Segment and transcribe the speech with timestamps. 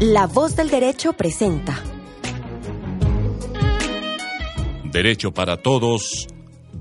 [0.00, 1.74] La voz del derecho presenta.
[4.84, 6.26] Derecho para todos,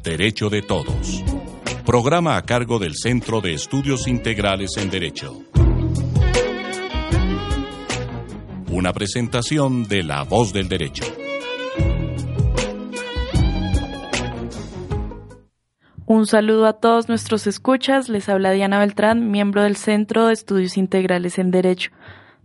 [0.04, 1.24] derecho de todos.
[1.86, 5.44] Programa a cargo del Centro de Estudios Integrales en Derecho.
[8.70, 11.06] Una presentación de La voz del derecho.
[16.06, 18.10] Un saludo a todos nuestros escuchas.
[18.10, 21.92] Les habla Diana Beltrán, miembro del Centro de Estudios Integrales en Derecho.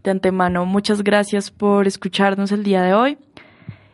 [0.02, 3.18] De antemano, muchas gracias por escucharnos el día de hoy.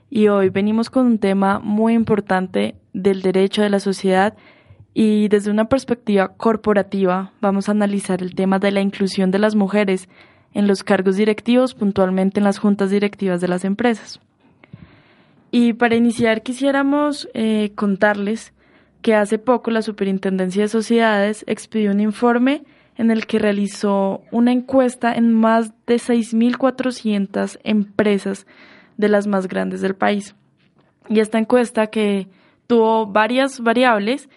[0.09, 4.37] Y hoy venimos con un tema muy importante del derecho de la sociedad
[4.95, 9.57] y desde una perspectiva corporativa vamos a analizar el tema de la inclusión de las
[9.57, 10.09] mujeres
[10.55, 14.21] en los cargos directivos, puntualmente en las juntas directivas de las empresas.
[15.51, 18.55] Y para iniciar quisiéramos eh, contarles
[19.03, 22.65] que hace poco la Superintendencia de Sociedades expidió un informe
[22.97, 28.47] en el que realizó una encuesta en más de 6.400 empresas
[28.97, 30.35] de las más grandes del país.
[31.09, 32.29] Y esta encuesta que
[32.67, 34.29] tuvo varias variables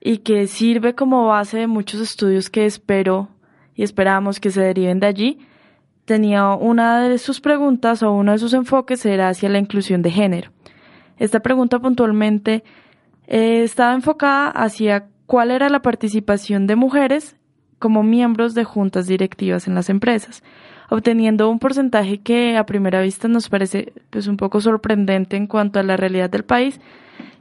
[0.00, 3.28] y que sirve como base de muchos estudios que espero
[3.74, 5.38] y esperamos que se deriven de allí,
[6.04, 10.10] tenía una de sus preguntas o uno de sus enfoques era hacia la inclusión de
[10.10, 10.50] género.
[11.18, 12.64] Esta pregunta puntualmente
[13.26, 17.36] eh, estaba enfocada hacia cuál era la participación de mujeres
[17.80, 20.44] como miembros de juntas directivas en las empresas,
[20.90, 25.80] obteniendo un porcentaje que a primera vista nos parece pues un poco sorprendente en cuanto
[25.80, 26.80] a la realidad del país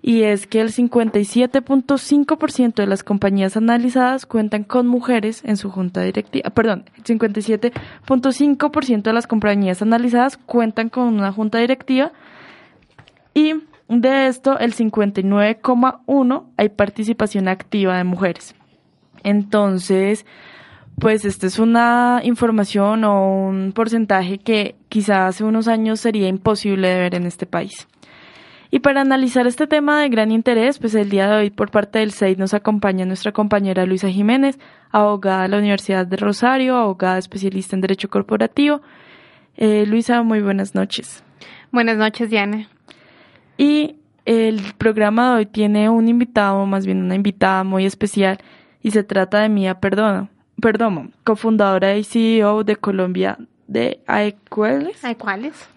[0.01, 6.01] y es que el 57.5% de las compañías analizadas cuentan con mujeres en su junta
[6.01, 12.13] directiva, perdón, el 57.5% de las compañías analizadas cuentan con una junta directiva
[13.33, 13.55] y
[13.89, 18.53] de esto el 59.1 hay participación activa de mujeres.
[19.23, 20.25] Entonces,
[20.99, 26.89] pues esta es una información o un porcentaje que quizá hace unos años sería imposible
[26.89, 27.87] de ver en este país.
[28.71, 31.99] Y para analizar este tema de gran interés, pues el día de hoy por parte
[31.99, 34.59] del SEID nos acompaña nuestra compañera Luisa Jiménez,
[34.91, 38.81] abogada de la Universidad de Rosario, abogada especialista en Derecho Corporativo.
[39.57, 41.23] Eh, Luisa, muy buenas noches.
[41.71, 42.69] Buenas noches, Diana.
[43.57, 48.37] Y el programa de hoy tiene un invitado, más bien una invitada muy especial,
[48.81, 50.29] y se trata de Mía Perdomo,
[50.61, 55.03] Perdomo cofundadora y CEO de Colombia de AECuales.
[55.03, 55.69] AECuales.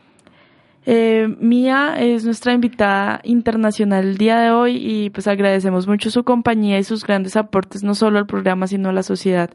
[0.84, 6.24] Eh, Mía es nuestra invitada internacional el día de hoy y pues agradecemos mucho su
[6.24, 9.50] compañía y sus grandes aportes no solo al programa sino a la sociedad.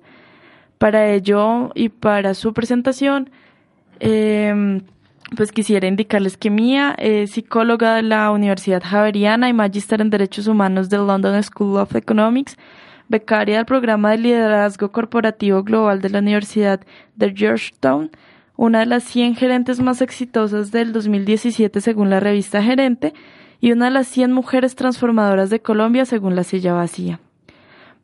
[0.77, 3.29] Para ello y para su presentación,
[3.99, 4.81] eh,
[5.35, 10.47] pues quisiera indicarles que Mía es psicóloga de la Universidad Javeriana y magíster en Derechos
[10.47, 12.57] Humanos del London School of Economics
[13.09, 16.81] becaria del programa de liderazgo corporativo global de la Universidad
[17.15, 18.11] de Georgetown,
[18.55, 23.13] una de las 100 gerentes más exitosas del 2017 según la revista Gerente
[23.61, 27.19] y una de las 100 mujeres transformadoras de Colombia según la silla vacía.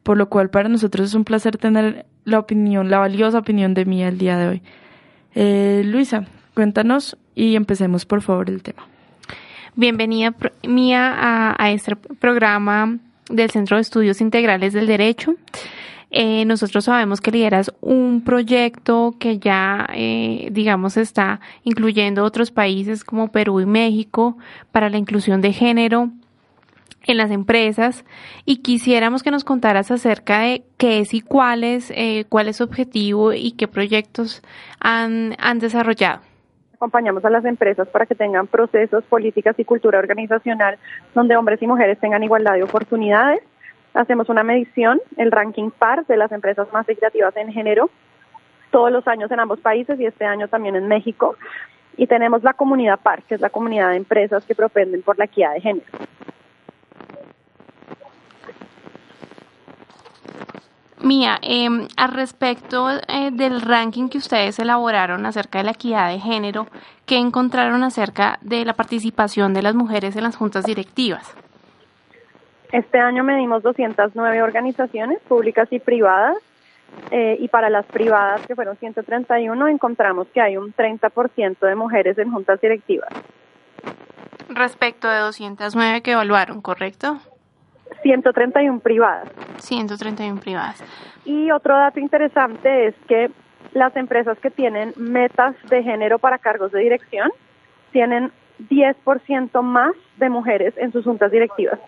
[0.04, 3.86] Por lo cual para nosotros es un placer tener la opinión, la valiosa opinión de
[3.86, 4.62] Mía el día de hoy.
[5.36, 8.88] Eh, Luisa, cuéntanos y empecemos por favor el tema.
[9.76, 10.36] Bienvenida
[10.68, 15.36] Mía a, a este programa del Centro de Estudios Integrales del Derecho.
[16.16, 23.04] Eh, nosotros sabemos que lideras un proyecto que ya, eh, digamos, está incluyendo otros países
[23.04, 24.38] como Perú y México
[24.72, 26.12] para la inclusión de género
[27.06, 28.06] en las empresas
[28.46, 32.58] y quisiéramos que nos contaras acerca de qué es y cuál es, eh, cuál es
[32.58, 34.44] su objetivo y qué proyectos
[34.80, 36.22] han, han desarrollado
[36.84, 40.78] acompañamos a las empresas para que tengan procesos, políticas y cultura organizacional
[41.16, 43.42] donde hombres y mujeres tengan igualdad de oportunidades.
[43.94, 47.90] Hacemos una medición, el ranking PAR de las empresas más equitativas en género,
[48.70, 51.38] todos los años en ambos países y este año también en México.
[51.96, 55.24] Y tenemos la comunidad PAR, que es la comunidad de empresas que propenden por la
[55.26, 55.86] equidad de género.
[61.04, 61.68] Mía, eh,
[61.98, 66.68] al respecto eh, del ranking que ustedes elaboraron acerca de la equidad de género,
[67.06, 71.36] ¿qué encontraron acerca de la participación de las mujeres en las juntas directivas?
[72.72, 76.38] Este año medimos 209 organizaciones públicas y privadas
[77.12, 82.18] eh, y para las privadas, que fueron 131, encontramos que hay un 30% de mujeres
[82.18, 83.10] en juntas directivas.
[84.48, 87.18] Respecto de 209 que evaluaron, ¿correcto?
[88.04, 89.30] 131 privadas.
[89.64, 90.84] 131 privadas.
[91.26, 93.32] Y otro dato interesante es que
[93.74, 97.32] las empresas que tienen metas de género para cargos de dirección
[97.92, 98.32] tienen
[98.70, 101.80] 10% más de mujeres en sus juntas directivas.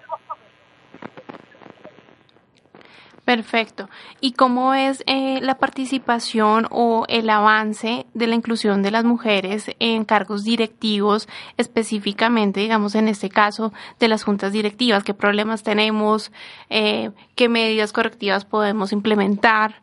[3.25, 3.89] Perfecto.
[4.21, 9.71] ¿Y cómo es eh, la participación o el avance de la inclusión de las mujeres
[9.79, 11.27] en cargos directivos,
[11.57, 15.03] específicamente, digamos, en este caso, de las juntas directivas?
[15.03, 16.31] ¿Qué problemas tenemos?
[16.69, 19.81] Eh, ¿Qué medidas correctivas podemos implementar?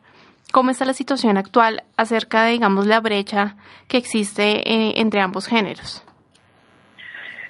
[0.53, 3.57] ¿Cómo está la situación actual acerca de, digamos, la brecha
[3.89, 6.01] que existe eh, entre ambos géneros?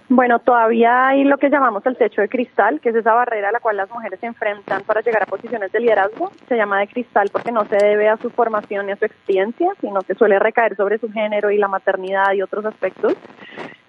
[0.10, 3.52] Bueno, todavía hay lo que llamamos el techo de cristal, que es esa barrera a
[3.52, 6.32] la cual las mujeres se enfrentan para llegar a posiciones de liderazgo.
[6.50, 9.70] Se llama de cristal porque no se debe a su formación ni a su experiencia,
[9.80, 13.16] sino que suele recaer sobre su género y la maternidad y otros aspectos.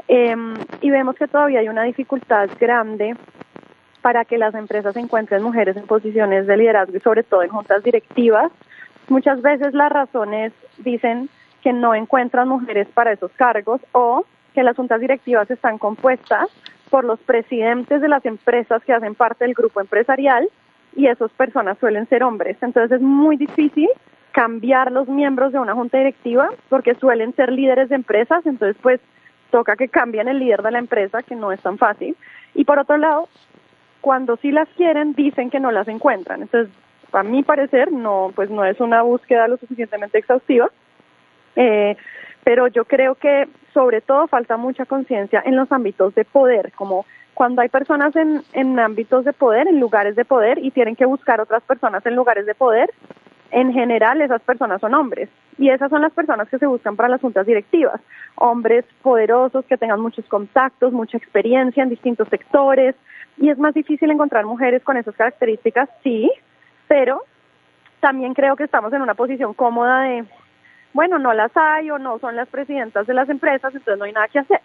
[0.07, 3.17] Em, y vemos que todavía hay una dificultad grande
[4.01, 7.83] para que las empresas encuentren mujeres en posiciones de liderazgo y sobre todo en juntas
[7.83, 8.53] directivas.
[9.09, 11.29] Muchas veces las razones dicen
[11.63, 16.49] que no encuentran mujeres para esos cargos o que las juntas directivas están compuestas
[16.91, 20.49] por los presidentes de las empresas que hacen parte del grupo empresarial
[20.97, 22.57] y esas personas suelen ser hombres.
[22.63, 23.89] Entonces es muy difícil
[24.33, 29.01] cambiar los miembros de una junta directiva porque suelen ser líderes de empresas, entonces pues
[29.51, 32.17] toca que cambien el líder de la empresa, que no es tan fácil.
[32.55, 33.29] Y por otro lado,
[34.01, 36.43] cuando sí las quieren, dicen que no las encuentran.
[36.43, 36.73] Entonces,
[37.13, 40.71] a mi parecer, no, pues no es una búsqueda lo suficientemente exhaustiva.
[41.57, 41.97] Eh,
[42.45, 47.07] pero yo creo que sobre todo falta mucha conciencia en los ámbitos de poder, como
[47.33, 51.07] cuando hay personas en, en ámbitos de poder, en lugares de poder, y tienen que
[51.07, 52.93] buscar otras personas en lugares de poder,
[53.51, 57.09] en general esas personas son hombres y esas son las personas que se buscan para
[57.09, 58.01] las juntas directivas,
[58.35, 62.95] hombres poderosos que tengan muchos contactos, mucha experiencia en distintos sectores
[63.37, 66.31] y es más difícil encontrar mujeres con esas características, sí,
[66.89, 67.23] pero
[68.01, 70.25] también creo que estamos en una posición cómoda de
[70.95, 74.13] bueno, no las hay o no son las presidentas de las empresas, entonces no hay
[74.13, 74.61] nada que hacer.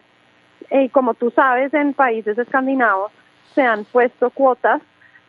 [0.71, 3.11] Y como tú sabes, en países escandinavos
[3.53, 4.81] se han puesto cuotas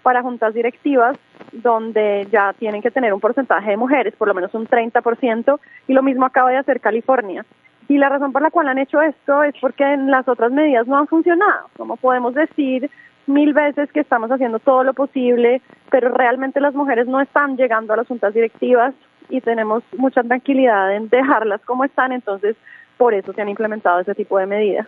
[0.02, 1.16] para juntas directivas
[1.52, 5.58] donde ya tienen que tener un porcentaje de mujeres, por lo menos un 30%,
[5.88, 7.44] y lo mismo acaba de hacer California.
[7.88, 10.98] Y la razón por la cual han hecho esto es porque las otras medidas no
[10.98, 11.68] han funcionado.
[11.76, 12.90] Como podemos decir
[13.26, 15.60] mil veces que estamos haciendo todo lo posible,
[15.90, 18.94] pero realmente las mujeres no están llegando a las juntas directivas
[19.30, 22.56] y tenemos mucha tranquilidad en dejarlas como están, entonces
[22.96, 24.86] por eso se han implementado ese tipo de medidas.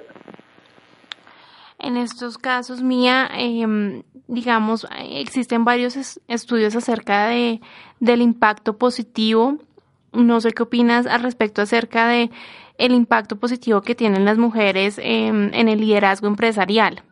[1.78, 7.60] En estos casos, Mía, em, digamos, existen varios estudios acerca de,
[7.98, 9.56] del impacto positivo.
[10.12, 12.30] No sé qué opinas al respecto acerca de
[12.78, 17.02] el impacto positivo que tienen las mujeres en el liderazgo empresarial.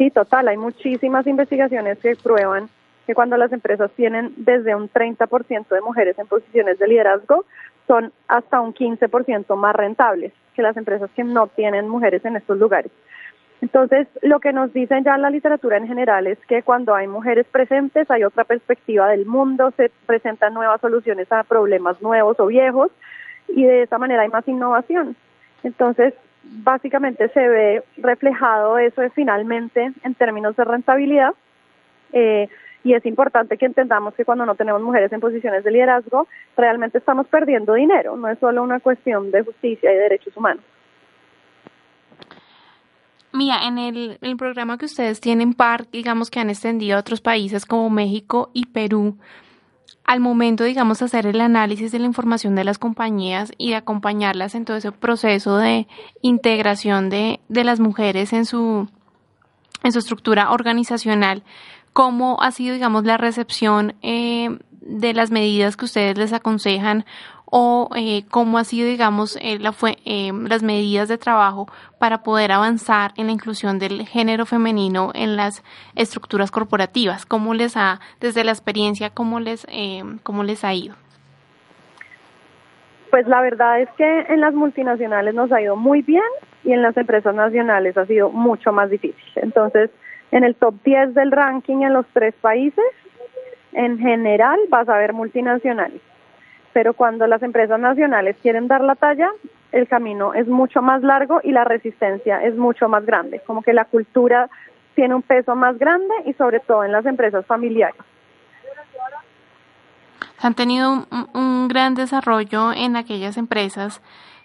[0.00, 0.48] Sí, total.
[0.48, 2.70] Hay muchísimas investigaciones que prueban
[3.10, 7.44] que cuando las empresas tienen desde un 30% de mujeres en posiciones de liderazgo,
[7.88, 12.56] son hasta un 15% más rentables que las empresas que no tienen mujeres en estos
[12.56, 12.92] lugares.
[13.62, 17.08] Entonces, lo que nos dicen ya en la literatura en general es que cuando hay
[17.08, 22.46] mujeres presentes hay otra perspectiva del mundo, se presentan nuevas soluciones a problemas nuevos o
[22.46, 22.92] viejos
[23.48, 25.16] y de esa manera hay más innovación.
[25.64, 31.34] Entonces, básicamente se ve reflejado eso finalmente en términos de rentabilidad.
[32.12, 32.48] Eh,
[32.82, 36.98] y es importante que entendamos que cuando no tenemos mujeres en posiciones de liderazgo, realmente
[36.98, 40.64] estamos perdiendo dinero, no es solo una cuestión de justicia y derechos humanos.
[43.32, 47.20] Mira, en el, el programa que ustedes tienen PAR, digamos que han extendido a otros
[47.20, 49.18] países como México y Perú,
[50.04, 54.56] al momento, digamos, hacer el análisis de la información de las compañías y de acompañarlas
[54.56, 55.86] en todo ese proceso de
[56.22, 58.88] integración de, de las mujeres en su,
[59.84, 61.44] en su estructura organizacional,
[61.92, 67.04] cómo ha sido, digamos, la recepción eh, de las medidas que ustedes les aconsejan
[67.52, 69.96] o eh, cómo ha sido, digamos, eh, la fue,
[70.48, 71.66] las medidas de trabajo
[71.98, 75.64] para poder avanzar en la inclusión del género femenino en las
[75.96, 77.26] estructuras corporativas.
[77.26, 79.66] ¿Cómo les ha, desde la experiencia, cómo les,
[80.22, 80.94] cómo les ha ido?
[83.10, 86.22] Pues la verdad es que en las multinacionales nos ha ido muy bien
[86.62, 89.24] y en las empresas nacionales ha sido mucho más difícil.
[89.34, 89.90] Entonces,
[90.32, 92.84] en el top 10 del ranking en los tres países,
[93.72, 96.00] en general vas a ver multinacionales.
[96.72, 99.30] Pero cuando las empresas nacionales quieren dar la talla,
[99.72, 103.40] el camino es mucho más largo y la resistencia es mucho más grande.
[103.46, 104.48] Como que la cultura
[104.94, 108.00] tiene un peso más grande y sobre todo en las empresas familiares.
[110.42, 114.02] Han tenido un, gran desarrollo en aquellas empresas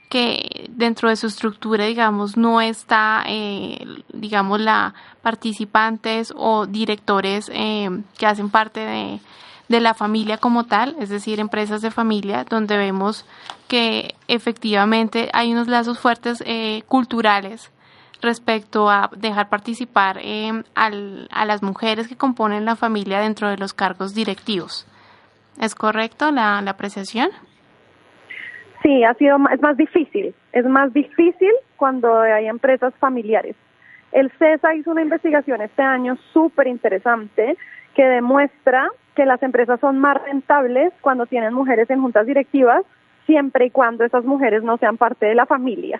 [0.09, 7.89] que dentro de su estructura, digamos, no está, eh, digamos, la participantes o directores eh,
[8.17, 9.19] que hacen parte de,
[9.67, 13.25] de la familia como tal, es decir, empresas de familia, donde vemos
[13.67, 17.71] que efectivamente hay unos lazos fuertes eh, culturales
[18.21, 23.57] respecto a dejar participar eh, al, a las mujeres que componen la familia dentro de
[23.57, 24.85] los cargos directivos.
[25.59, 27.29] ¿Es correcto la, la apreciación?
[28.85, 30.35] Sí, ha sido es más difícil.
[30.53, 33.55] Es más difícil cuando hay empresas familiares.
[34.11, 37.57] El CESA hizo una investigación este año súper interesante
[37.95, 42.85] que demuestra que las empresas son más rentables cuando tienen mujeres en juntas directivas,
[43.25, 45.99] siempre y cuando esas mujeres no sean parte de la familia.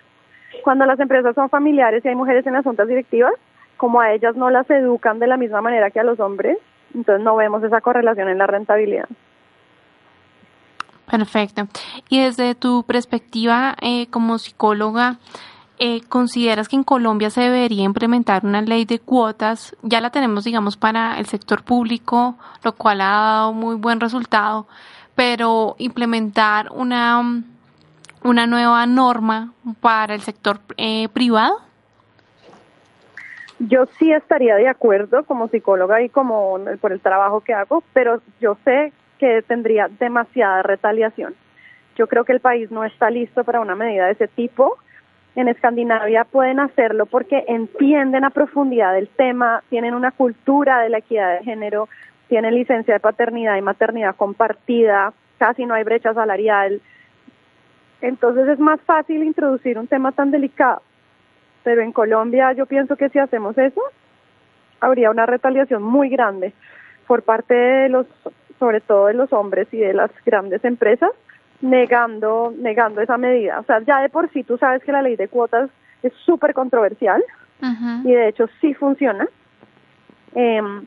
[0.63, 3.33] Cuando las empresas son familiares y hay mujeres en las juntas directivas,
[3.77, 6.59] como a ellas no las educan de la misma manera que a los hombres,
[6.93, 9.09] entonces no vemos esa correlación en la rentabilidad.
[11.09, 11.67] Perfecto.
[12.09, 15.17] Y desde tu perspectiva eh, como psicóloga,
[15.77, 19.75] eh, ¿consideras que en Colombia se debería implementar una ley de cuotas?
[19.81, 24.67] Ya la tenemos, digamos, para el sector público, lo cual ha dado muy buen resultado,
[25.15, 27.43] pero implementar una,
[28.23, 31.59] una nueva norma para el sector eh, privado?
[33.59, 38.21] Yo sí estaría de acuerdo como psicóloga y como por el trabajo que hago, pero
[38.41, 41.35] yo sé que tendría demasiada retaliación.
[41.95, 44.77] Yo creo que el país no está listo para una medida de ese tipo
[45.35, 50.99] en Escandinavia pueden hacerlo porque entienden a profundidad el tema, tienen una cultura de la
[50.99, 51.89] equidad de género,
[52.29, 56.81] tienen licencia de paternidad y maternidad compartida, casi no hay brecha salarial.
[58.01, 60.81] Entonces es más fácil introducir un tema tan delicado.
[61.63, 63.81] Pero en Colombia yo pienso que si hacemos eso,
[64.79, 66.53] habría una retaliación muy grande
[67.07, 68.07] por parte de los,
[68.59, 71.11] sobre todo de los hombres y de las grandes empresas,
[71.61, 73.59] negando, negando esa medida.
[73.59, 75.69] O sea, ya de por sí tú sabes que la ley de cuotas
[76.03, 77.23] es súper controversial
[78.03, 79.27] y de hecho sí funciona.
[80.35, 80.85] Em,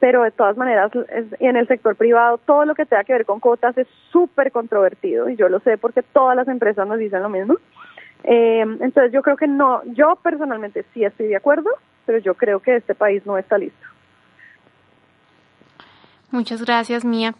[0.00, 0.92] pero de todas maneras,
[1.40, 5.28] en el sector privado, todo lo que tenga que ver con cuotas es súper controvertido
[5.28, 7.56] y yo lo sé porque todas las empresas nos dicen lo mismo.
[8.24, 11.70] Em, entonces yo creo que no, yo personalmente sí estoy de acuerdo,
[12.06, 13.86] pero yo creo que este país no está listo.
[16.30, 17.34] Muchas gracias, Mía.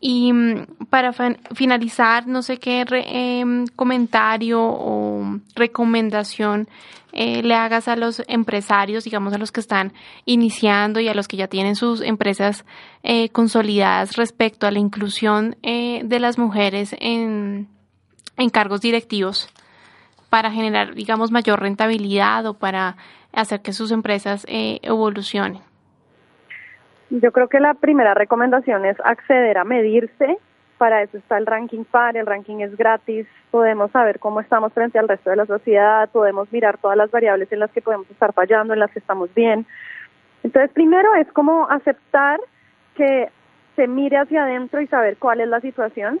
[0.00, 1.12] Y mm, para
[1.54, 6.68] finalizar, no sé qué em, comentario o recomendación
[7.12, 9.94] eh, le hagas a los empresarios, digamos a los que están
[10.26, 12.66] iniciando y a los que ya tienen sus empresas
[13.02, 17.68] eh, consolidadas respecto a la inclusión eh, de las mujeres en,
[18.36, 19.48] en cargos directivos
[20.28, 22.98] para generar, digamos, mayor rentabilidad o para
[23.32, 25.62] hacer que sus empresas evolucionen.
[27.10, 30.38] Yo creo que la primera recomendación es acceder a medirse.
[30.78, 34.98] Para eso está el ranking PAR, el ranking es gratis, podemos saber cómo estamos frente
[34.98, 38.34] al resto de la sociedad, podemos mirar todas las variables en las que podemos estar
[38.34, 39.64] fallando, en las que estamos bien.
[40.42, 42.40] Entonces, primero es como aceptar
[42.94, 43.30] que
[43.74, 46.20] se mire hacia adentro y saber cuál es la situación.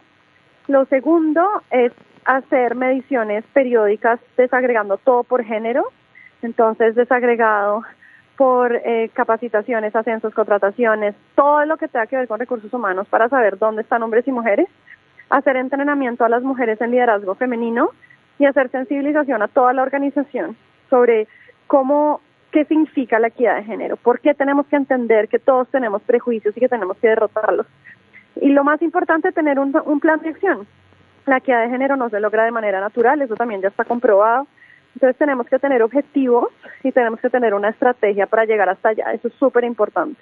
[0.68, 1.92] Lo segundo es
[2.24, 5.84] hacer mediciones periódicas desagregando todo por género.
[6.42, 7.82] Entonces, desagregado
[8.36, 13.28] por eh, capacitaciones, ascensos, contrataciones, todo lo que tenga que ver con recursos humanos para
[13.28, 14.68] saber dónde están hombres y mujeres,
[15.30, 17.90] hacer entrenamiento a las mujeres en liderazgo femenino
[18.38, 20.56] y hacer sensibilización a toda la organización
[20.90, 21.26] sobre
[21.66, 22.20] cómo,
[22.52, 26.54] qué significa la equidad de género, por qué tenemos que entender que todos tenemos prejuicios
[26.56, 27.66] y que tenemos que derrotarlos.
[28.40, 30.66] Y lo más importante, tener un, un plan de acción.
[31.24, 34.46] La equidad de género no se logra de manera natural, eso también ya está comprobado
[34.96, 36.48] entonces tenemos que tener objetivos
[36.82, 39.12] y tenemos que tener una estrategia para llegar hasta allá.
[39.12, 40.18] Eso es súper importante.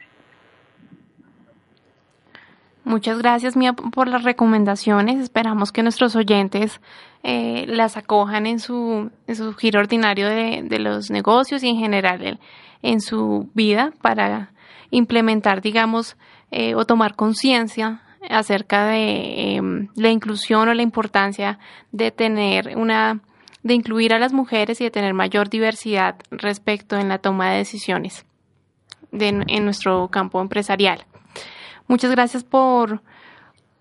[2.83, 5.21] Muchas gracias, Mía, por las recomendaciones.
[5.21, 6.81] Esperamos que nuestros oyentes
[7.23, 11.77] eh, las acojan en su, en su giro ordinario de, de los negocios y en
[11.77, 12.41] general
[12.83, 14.51] en, su vida para
[14.91, 16.17] implementar, digamos,
[16.51, 21.61] eh, o tomar conciencia acerca de em, la inclusión o la importancia
[21.93, 23.21] de tener una
[23.65, 27.59] de incluir a las mujeres y de tener mayor diversidad respecto en la toma de
[27.59, 28.25] decisiones
[29.11, 31.07] en nuestro campo empresarial.
[31.87, 33.03] Muchas gracias por,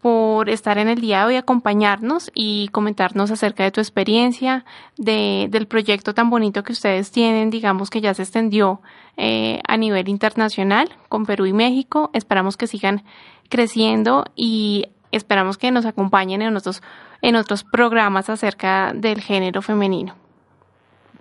[0.02, 4.64] por estar en el día de hoy, acompañarnos y comentarnos acerca de tu experiencia,
[4.98, 8.82] de, del proyecto tan bonito que ustedes tienen, digamos que ya se extendió
[9.18, 12.10] eh, a nivel internacional con Perú y México.
[12.14, 13.04] Esperamos que sigan
[13.50, 16.82] creciendo y esperamos que nos acompañen en otros,
[17.22, 20.14] en otros programas acerca del género femenino.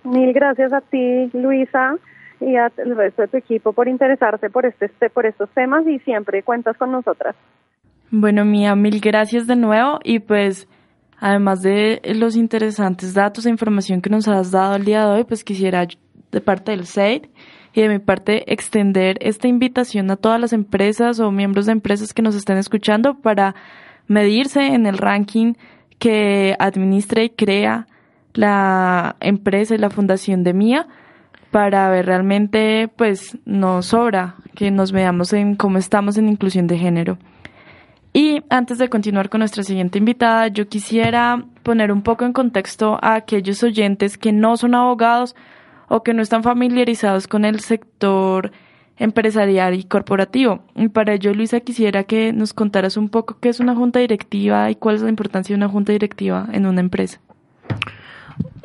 [0.05, 1.97] Mil gracias a ti, Luisa.
[2.41, 6.01] y al resto de tu equipo por interesarse por, este, este, por estos temas y
[6.01, 7.37] siempre cuentas con nosotras.
[8.11, 10.69] Bueno, Mía, mil gracias de nuevo y pues
[11.19, 15.25] además de los interesantes datos e información que nos has dado el día de hoy,
[15.25, 15.87] pues quisiera
[16.33, 17.27] de parte del SEID
[17.75, 22.13] y de mi parte extender esta invitación a todas las empresas o miembros de empresas
[22.13, 23.55] que nos estén escuchando para
[24.09, 25.55] medirse en el ranking
[25.99, 27.87] que administra y crea
[28.35, 30.87] la empresa y la fundación de Mía
[31.51, 36.79] para ver realmente pues nos sobra que nos veamos en cómo estamos en inclusión de
[36.79, 37.19] género.
[38.15, 42.99] Y antes de continuar con nuestra siguiente invitada, yo quisiera poner un poco en contexto
[43.01, 45.35] a aquellos oyentes que no son abogados
[45.93, 48.51] o que no están familiarizados con el sector
[48.97, 50.63] empresarial y corporativo.
[50.75, 54.71] Y para ello, Luisa, quisiera que nos contaras un poco qué es una junta directiva
[54.71, 57.21] y cuál es la importancia de una junta directiva en una empresa.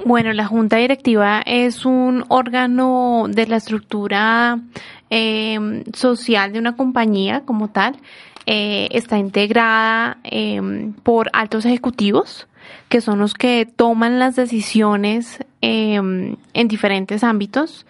[0.06, 4.62] Bueno, la junta directiva es un órgano de la estructura
[5.10, 7.98] eh, social de una compañía como tal.
[8.46, 10.62] Eh, está integrada eh,
[11.04, 12.48] por altos ejecutivos
[12.90, 17.86] que son los que toman las decisiones em, en diferentes ámbitos.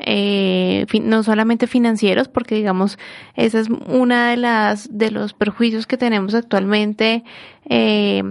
[0.00, 2.98] Eh, no solamente financieros, porque digamos,
[3.34, 7.24] esa es una de las, de los perjuicios que tenemos actualmente,
[7.68, 8.22] eh,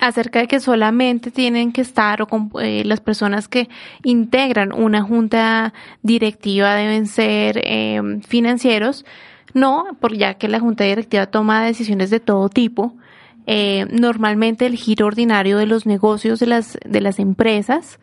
[0.00, 2.28] acerca de que solamente tienen que estar o
[2.60, 3.68] eh, las personas que
[4.02, 9.04] integran una junta directiva deben ser em, financieros,
[9.52, 12.94] no, porque ya que la junta directiva toma decisiones de todo tipo,
[13.52, 17.98] eh, normalmente el giro ordinario de los negocios de las, de las empresas,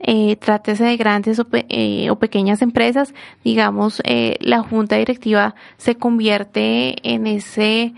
[0.00, 3.14] eh, trátese de grandes o, eh, pequeñas empresas,
[3.44, 7.94] digamos, eh, la junta directiva se convierte en ese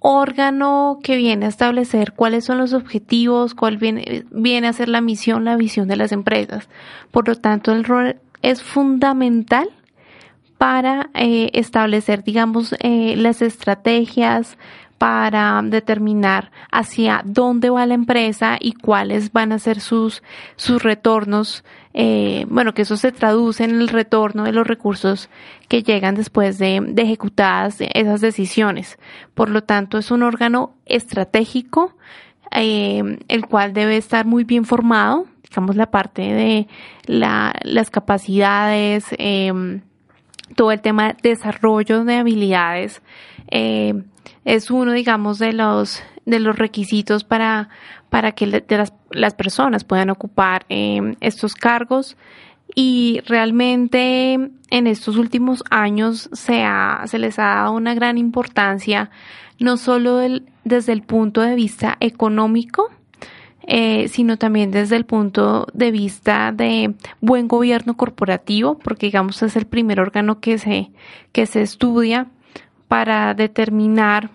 [0.00, 5.00] órgano que viene a establecer cuáles son los objetivos, cuál viene, viene a ser la
[5.00, 6.68] misión, la visión de las empresas.
[7.12, 9.68] Por lo tanto, el rol es fundamental
[10.58, 14.56] para establecer, digamos, las estrategias,
[15.02, 20.22] para determinar hacia dónde va la empresa y cuáles van a ser sus,
[20.54, 21.64] sus retornos.
[21.92, 25.28] Eh, bueno, que eso se traduce en el retorno de los recursos
[25.66, 28.96] que llegan después de, ejecutadas esas decisiones.
[29.34, 31.96] Por lo tanto, es un órgano estratégico,
[32.52, 36.68] eh, el cual debe estar muy bien formado, digamos la parte de
[37.06, 39.80] la, las capacidades, eh,
[40.54, 43.02] todo el tema de desarrollo de habilidades,
[43.50, 44.02] eh,
[44.44, 47.68] es uno, digamos, de los, de los requisitos para,
[48.10, 52.16] para que las, las, personas puedan ocupar eh, estos cargos.
[52.74, 54.34] Y realmente
[54.70, 59.10] en estos últimos años se, ha, se les ha dado una gran importancia,
[59.58, 60.20] no solo
[60.64, 62.90] desde el punto de vista económico,
[63.66, 69.56] eh, sino también desde el punto de vista de buen gobierno corporativo, porque digamos es
[69.56, 70.90] el primer órgano que se,
[71.32, 72.26] que se estudia
[72.88, 74.30] para determinar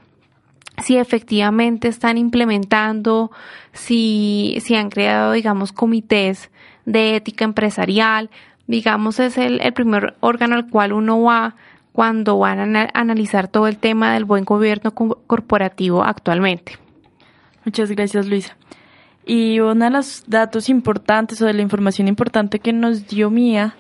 [0.84, 3.32] si efectivamente están implementando,
[3.74, 6.52] si, si han creado, digamos, comités
[6.86, 8.30] de ética empresarial,
[8.68, 11.56] digamos, es el, el primer órgano al cual uno va
[11.94, 16.78] cuando van a analizar todo el tema del buen gobierno corporativo actualmente.
[17.66, 18.56] Muchas gracias, Luisa.
[19.30, 23.76] Y uno de los datos importantes o de la información importante que nos dio Mía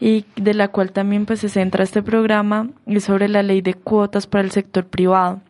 [0.00, 3.74] y de la cual también pues se centra este programa es sobre la ley de
[3.74, 5.42] cuotas para el sector privado.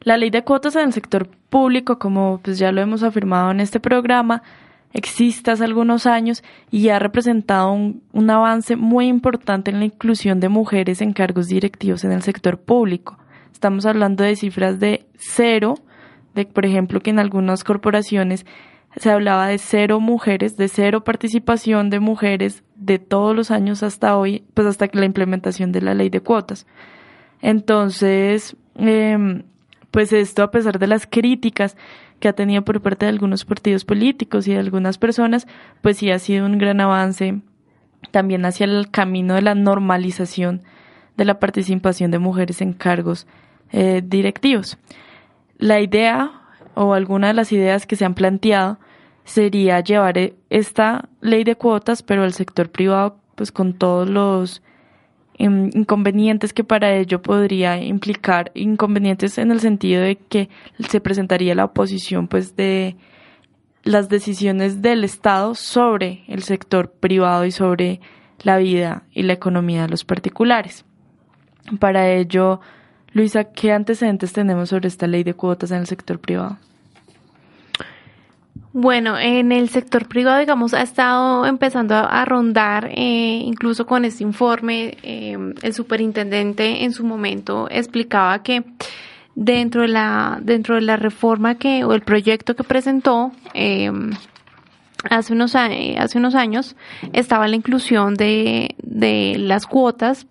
[0.00, 3.60] La ley de cuotas en el sector público, como pues ya lo hemos afirmado en
[3.60, 4.42] este programa,
[4.94, 10.40] existe hace algunos años y ha representado un, un avance muy importante en la inclusión
[10.40, 13.18] de mujeres en cargos directivos en el sector público.
[13.52, 15.74] Estamos hablando de cifras de cero,
[16.34, 18.46] de por ejemplo que en algunas corporaciones
[18.96, 24.16] se hablaba de cero mujeres, de cero participación de mujeres de todos los años hasta
[24.16, 26.66] hoy, pues hasta la implementación de la ley de cuotas.
[27.42, 29.42] Entonces, eh,
[29.90, 31.76] pues esto a pesar de las críticas
[32.20, 35.46] que ha tenido por parte de algunos partidos políticos y de algunas personas,
[35.82, 37.40] pues sí ha sido un gran avance
[38.10, 40.62] también hacia el camino de la normalización
[41.16, 43.26] de la participación de mujeres en cargos
[43.72, 44.78] eh, directivos.
[45.58, 46.42] La idea
[46.74, 48.78] o alguna de las ideas que se han planteado
[49.24, 54.62] sería llevar e, esta ley de cuotas, pero al sector privado, pues con todos los
[55.38, 60.48] em, inconvenientes que para ello podría implicar, inconvenientes en el sentido de que
[60.88, 62.96] se presentaría la oposición, pues de
[63.82, 68.00] las decisiones del Estado sobre el sector privado y sobre
[68.42, 70.84] la vida y la economía de los particulares.
[71.78, 72.60] Para ello,
[73.14, 76.58] Luisa, ¿qué antecedentes tenemos sobre esta ley de cuotas en el sector privado?
[78.72, 84.24] Bueno, en el sector privado, digamos, ha estado empezando a, rondar, eh, incluso con este
[84.24, 88.64] informe, eh, el superintendente en su momento explicaba que
[89.36, 93.92] dentro de la, dentro de la reforma que, o el proyecto que presentó, eh,
[95.08, 96.74] hace unos, años,
[97.12, 100.26] estaba la inclusión de, de las cuotas,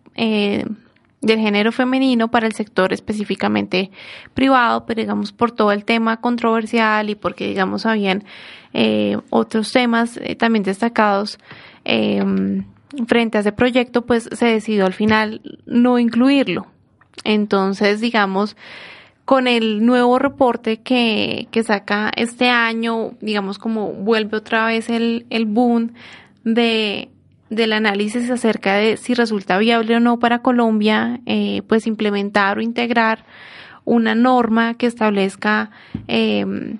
[1.23, 3.89] del género femenino para el sector específicamente
[4.33, 8.25] privado, pero digamos por todo el tema controversial y porque digamos habían
[8.73, 11.39] eh, otros temas eh, también destacados
[11.85, 12.65] em,
[13.07, 16.67] frente a ese proyecto, pues se decidió al final no incluirlo.
[17.23, 18.57] Entonces, digamos,
[19.23, 25.25] con el nuevo reporte que, que saca este año, digamos como vuelve otra vez el,
[25.29, 25.93] el boom
[26.43, 27.12] de
[27.55, 32.61] del análisis acerca de si resulta viable o no para Colombia, eh, pues implementar o
[32.61, 33.25] integrar
[33.85, 35.71] una norma que establezca
[36.07, 36.77] em,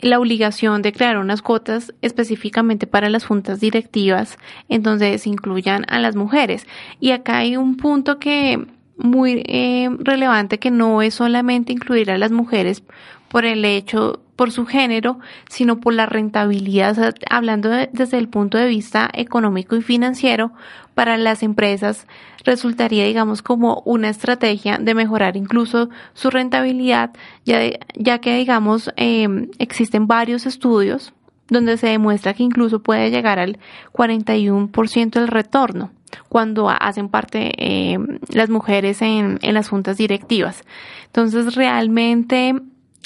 [0.00, 4.36] la obligación de crear unas cuotas específicamente para las juntas directivas
[4.68, 6.66] en donde se incluyan a las mujeres.
[7.00, 12.18] Y acá hay un punto que muy eh, relevante que no es solamente incluir a
[12.18, 12.82] las mujeres
[13.28, 15.18] por el hecho por su género,
[15.48, 20.52] sino por la rentabilidad, hablando desde el punto de vista económico y financiero,
[20.94, 22.06] para las empresas
[22.44, 27.10] resultaría, digamos, como una estrategia de mejorar incluso su rentabilidad,
[27.44, 31.12] ya, que, digamos, em, existen varios estudios
[31.48, 33.58] donde se demuestra que incluso puede llegar al
[33.92, 35.90] 41% del retorno
[36.28, 40.62] cuando hacen parte em, las mujeres en las juntas directivas.
[41.06, 42.54] Entonces, realmente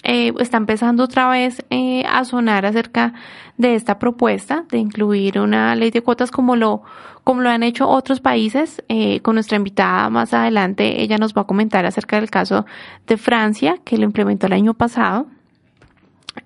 [0.02, 3.12] eh, está empezando otra vez eh, a sonar acerca
[3.58, 6.82] de esta propuesta de incluir una ley de cuotas como lo
[7.22, 8.82] como lo han hecho otros países.
[8.88, 12.64] Eh, con nuestra invitada más adelante, ella nos va a comentar acerca del caso
[13.06, 15.26] de Francia que lo implementó el año pasado.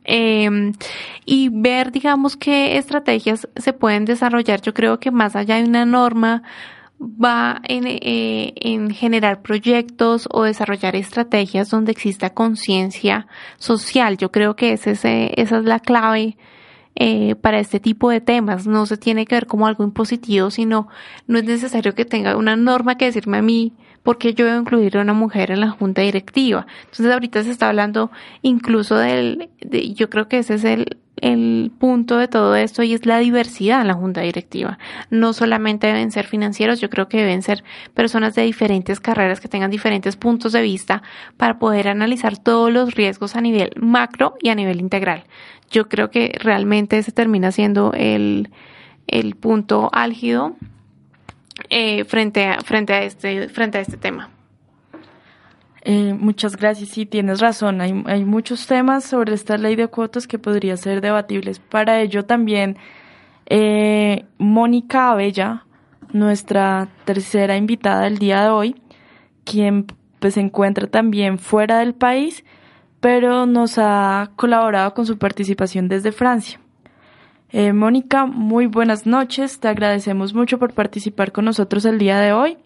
[0.05, 0.73] Em,
[1.25, 4.61] y ver, digamos, qué estrategias se pueden desarrollar.
[4.63, 6.43] Yo creo que más allá de una norma
[7.01, 13.27] va en, eh, en, generar proyectos o desarrollar estrategias donde exista conciencia
[13.59, 14.17] social.
[14.17, 16.37] Yo creo que ese, esa es la clave
[16.97, 18.67] eh, para este tipo de temas.
[18.67, 20.89] No se tiene que ver como algo impositivo, sino
[21.27, 23.73] no es necesario que tenga una norma que decirme a mí
[24.05, 26.67] porque yo debo incluir a una mujer en la junta directiva.
[26.85, 28.11] Entonces ahorita se está hablando
[28.43, 32.93] incluso del, de, yo creo que ese es el, el punto de todo esto y
[32.93, 34.79] es la diversidad en la junta directiva.
[35.11, 39.49] No solamente deben ser financieros, yo creo que deben ser personas de diferentes carreras que
[39.49, 41.03] tengan diferentes puntos de vista
[41.39, 45.25] para poder analizar todos los riesgos a nivel macro y a nivel integral.
[45.75, 48.49] Yo creo que realmente se termina siendo el,
[49.09, 50.55] el punto álgido
[51.69, 54.31] eh, frente, a, frente, a este, frente a este tema.
[55.83, 56.91] Eh, muchas gracias.
[56.91, 57.81] Sí, tienes razón.
[57.81, 61.59] Hay, hay, muchos temas sobre esta ley de cuotas que podrían ser debatibles.
[61.59, 62.77] Para ello también,
[63.47, 65.67] eh, Mónica Abella,
[66.13, 68.77] nuestra tercera invitada del día de hoy,
[69.43, 69.87] quien
[70.21, 72.45] pues se encuentra también fuera del país,
[73.05, 76.59] pero nos ha colaborado con su participación desde Francia.
[77.51, 79.61] Eh, Mónica, muy buenas noches.
[79.61, 82.57] Te agradecemos mucho por participar con nosotros el día de hoy.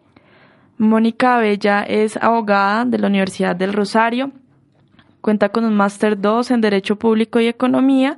[0.77, 4.31] Mónica Abella es abogada de la Universidad del Rosario,
[5.23, 8.17] cuenta con un máster 2 en Derecho Público y Economía,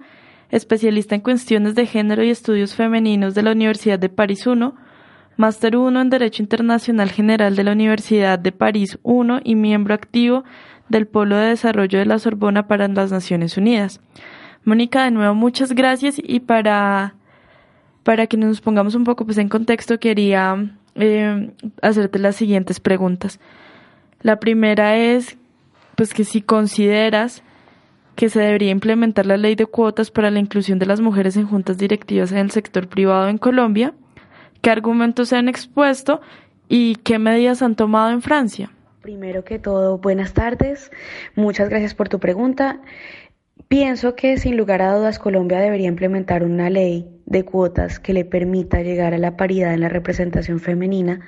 [0.51, 4.73] especialista en cuestiones de género y estudios femeninos de la Universidad de París I,
[5.41, 10.45] máster 1 en Derecho Internacional General de la Universidad de París I y miembro activo
[10.91, 14.03] del Polo de Desarrollo de la Sorbona para las Naciones Unidas.
[14.65, 17.15] Mónica, de nuevo, muchas gracias y para,
[18.03, 21.51] para que nos pongamos un poco pues, en contexto, quería eh,
[21.81, 23.41] hacerte las siguientes preguntas.
[24.21, 25.39] La primera es,
[25.97, 27.43] pues que si consideras
[28.15, 31.47] que se debería implementar la ley de cuotas para la inclusión de las mujeres en
[31.47, 33.95] juntas directivas en el sector privado en Colombia,
[34.61, 36.21] qué argumentos se han expuesto
[36.69, 38.71] y qué medidas han tomado en Francia.
[39.03, 40.91] Primero que todo, buenas tardes.
[41.35, 42.81] Muchas gracias por tu pregunta.
[43.69, 48.25] Pienso que sin lugar a dudas Colombia debería implementar una ley de cuotas que le
[48.25, 51.21] permita llegar a la paridad en la representación femenina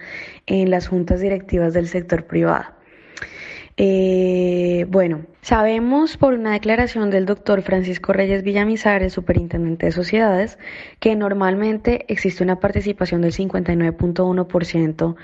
[0.47, 2.82] en las juntas directivas del sector privado.
[3.85, 10.57] Eh, bueno, sabemos por una declaración del doctor Francisco Reyes Villamizar, el superintendente de sociedades,
[11.01, 15.17] que normalmente existe una participación del 59.1%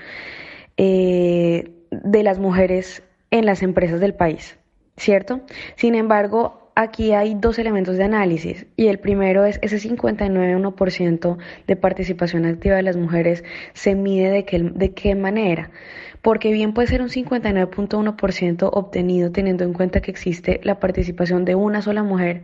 [0.75, 4.59] eh, de las mujeres en las empresas del país,
[4.97, 5.39] ¿cierto?
[5.77, 11.75] Sin embargo, aquí hay dos elementos de análisis y el primero es ese 59,1% de
[11.77, 15.71] participación activa de las mujeres se mide de qué, de qué manera.
[16.21, 21.55] Porque bien puede ser un 59.1% obtenido teniendo en cuenta que existe la participación de
[21.55, 22.43] una sola mujer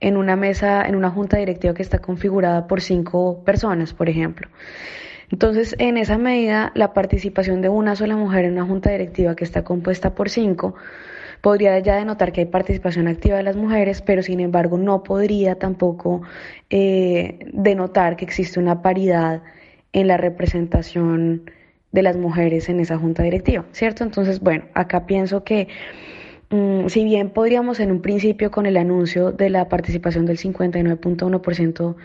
[0.00, 4.48] en una mesa, en una junta directiva que está configurada por cinco personas, por ejemplo.
[5.30, 9.44] Entonces, en esa medida, la participación de una sola mujer en una junta directiva que
[9.44, 10.74] está compuesta por cinco
[11.40, 15.54] podría ya denotar que hay participación activa de las mujeres, pero sin embargo no podría
[15.54, 16.22] tampoco
[16.68, 19.42] eh, denotar que existe una paridad
[19.92, 21.50] en la representación
[21.92, 24.04] de las mujeres en esa junta directiva, ¿cierto?
[24.04, 25.68] Entonces, bueno, acá pienso que
[26.50, 31.96] mm, si bien podríamos en un principio con el anuncio de la participación del 59.1%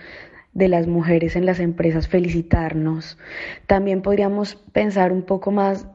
[0.53, 3.17] de las mujeres en las empresas felicitarnos,
[3.67, 5.87] también podríamos pensar un poco más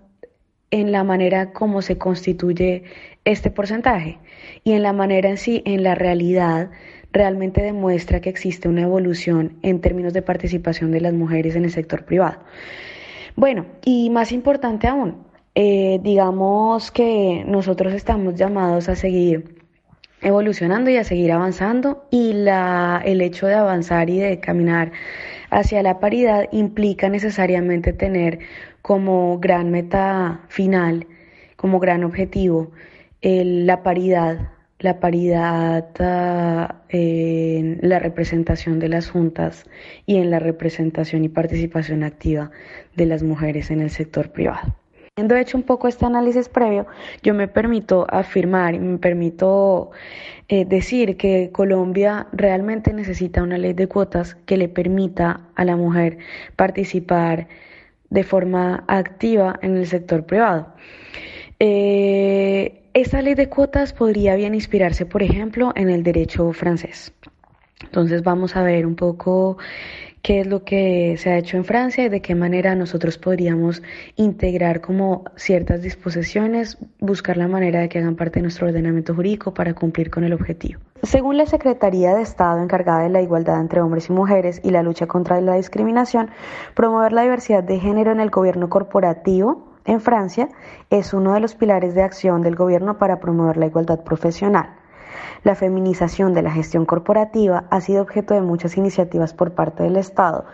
[0.70, 2.85] en la manera como se constituye
[3.24, 4.18] este porcentaje
[4.64, 6.70] y en la manera en sí, en la realidad,
[7.12, 11.72] realmente demuestra que existe una evolución en términos de participación de las mujeres en el
[11.72, 12.38] sector privado.
[13.36, 19.60] Bueno, y más importante aún, eh, digamos que nosotros estamos llamados a seguir
[20.22, 24.92] evolucionando y a seguir avanzando y la, el hecho de avanzar y de caminar
[25.50, 28.40] hacia la paridad implica necesariamente tener
[28.82, 31.06] como gran meta final,
[31.56, 32.70] como gran objetivo,
[33.22, 37.29] la paridad, la paridad ah, en
[37.80, 39.64] la representación de las juntas
[40.06, 42.50] y en la representación y participación activa
[42.94, 44.76] de las mujeres en el sector privado.
[45.16, 46.86] Habiendo hecho un poco este análisis previo,
[47.22, 49.90] yo me permito afirmar y me permito
[50.48, 55.76] eh, decir que Colombia realmente necesita una ley de cuotas que le permita a la
[55.76, 56.18] mujer
[56.56, 57.48] participar
[58.08, 60.74] de forma activa en el sector privado.
[61.58, 67.12] Eh, esta ley de cuotas podría bien inspirarse, por ejemplo, en el derecho francés.
[67.82, 69.58] Entonces vamos a ver un poco
[70.22, 73.82] qué es lo que se ha hecho en Francia y de qué manera nosotros podríamos
[74.16, 79.54] integrar como ciertas disposiciones, buscar la manera de que hagan parte de nuestro ordenamiento jurídico
[79.54, 80.80] para cumplir con el objetivo.
[81.02, 84.82] Según la Secretaría de Estado encargada de la igualdad entre hombres y mujeres y la
[84.82, 86.30] lucha contra la discriminación,
[86.74, 90.48] promover la diversidad de género en el gobierno corporativo en Francia
[90.90, 94.79] es uno de los pilares de acción del gobierno para promover la igualdad profesional.
[95.44, 99.96] La feminización de la gestión corporativa ha sido objeto de muchas iniciativas por parte del
[99.96, 100.44] Estado,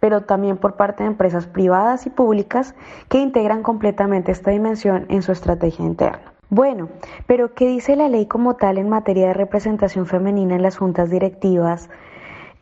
[0.00, 2.74] pero también por parte de empresas privadas y públicas
[3.08, 6.32] que integran completamente esta dimensión en su estrategia interna.
[6.48, 6.88] Bueno,
[7.26, 11.10] pero ¿qué dice la ley como tal en materia de representación femenina en las juntas
[11.10, 11.90] directivas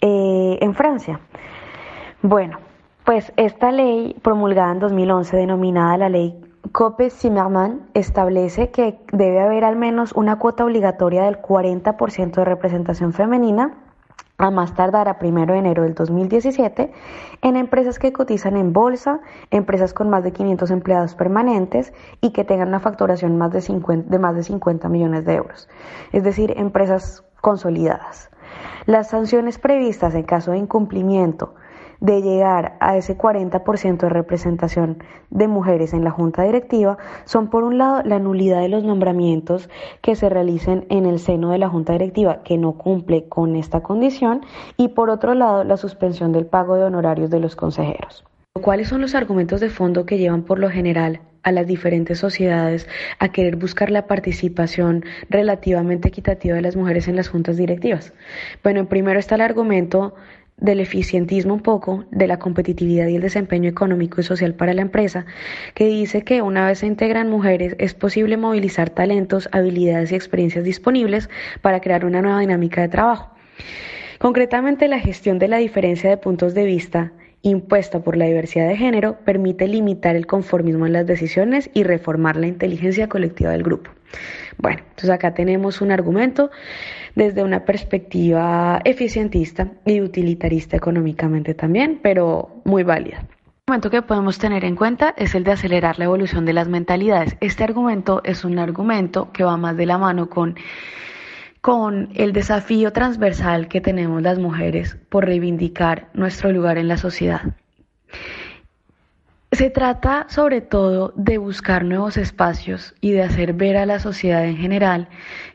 [0.01, 1.21] eh, en Francia?
[2.23, 2.59] Bueno,
[3.05, 9.77] pues esta ley promulgada en 2011, denominada la ley Cope-Zimmermann establece que debe haber al
[9.77, 13.75] menos una cuota obligatoria del 40% de representación femenina
[14.39, 16.93] a más tardar a 1 de enero del 2017
[17.43, 22.45] en empresas que cotizan en bolsa, empresas con más de 500 empleados permanentes y que
[22.45, 25.69] tengan una facturación más de, 50, de más de 50 millones de euros,
[26.13, 28.31] es decir, empresas consolidadas.
[28.87, 31.55] Las sanciones previstas en caso de incumplimiento
[32.05, 34.99] de llegar a ese 40% de representación
[35.31, 39.71] de mujeres en la junta directiva son por un lado la nulidad de los nombramientos
[40.03, 43.81] que se realicen en el seno de la junta directiva que no cumple con esta
[43.81, 44.43] condición
[44.77, 48.23] y por otro lado la suspensión del pago de honorarios de los consejeros.
[48.61, 52.87] ¿Cuáles son los argumentos de fondo que llevan por lo general a las diferentes sociedades
[53.19, 58.13] a querer buscar la participación relativamente equitativa de las mujeres en las juntas directivas?
[58.63, 60.15] Bueno, primero está el argumento
[60.57, 64.83] del eficientismo un poco, de la competitividad y el desempeño económico y social para la
[64.83, 65.27] empresa,
[65.75, 70.65] que dice que una vez se integran mujeres es posible movilizar talentos, habilidades y experiencias
[70.65, 71.29] disponibles
[71.61, 73.31] para crear una nueva dinámica de trabajo.
[74.19, 77.13] Concretamente, la gestión de la diferencia de puntos de vista
[77.43, 82.37] impuesta por la diversidad de género permite limitar el conformismo en las decisiones y reformar
[82.37, 83.91] la inteligencia colectiva del grupo.
[84.59, 86.51] Bueno, entonces acá tenemos un argumento
[87.15, 93.27] desde una perspectiva eficientista y utilitarista económicamente también, pero muy válida.
[93.67, 96.69] Un argumento que podemos tener en cuenta es el de acelerar la evolución de las
[96.69, 97.37] mentalidades.
[97.41, 100.57] Este argumento es un argumento que va más de la mano con,
[101.61, 107.41] con el desafío transversal que tenemos las mujeres por reivindicar nuestro lugar en la sociedad.
[109.55, 114.45] Se trata sobre todo de buscar nuevos espacios y de hacer ver a la sociedad
[114.45, 115.07] en general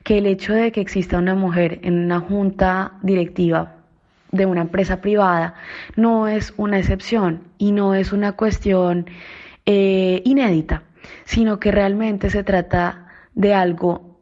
[0.06, 3.76] que el hecho de que exista una mujer en una junta directiva
[4.32, 5.56] de una empresa privada
[5.98, 9.06] no es una excepción y no es una cuestión
[9.66, 10.84] eh, inédita,
[11.26, 14.22] sino que realmente se trata de algo